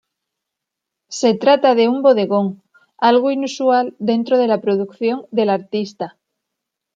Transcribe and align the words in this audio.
Se 1.19 1.35
trata 1.35 1.75
de 1.75 1.87
un 1.87 2.01
bodegón, 2.01 2.63
algo 2.97 3.29
inusual 3.29 3.93
dentro 3.99 4.39
de 4.39 4.47
la 4.47 4.59
producción 4.59 5.27
del 5.29 5.51
artista. 5.51 6.17